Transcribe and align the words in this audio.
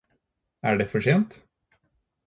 Er 0.71 0.77
det 0.79 0.89
for 0.95 0.99
sent? 1.09 1.39